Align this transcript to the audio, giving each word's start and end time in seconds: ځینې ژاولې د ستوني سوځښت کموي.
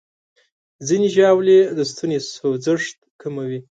ځینې 0.87 1.07
ژاولې 1.15 1.59
د 1.77 1.79
ستوني 1.89 2.19
سوځښت 2.33 2.97
کموي. 3.21 3.59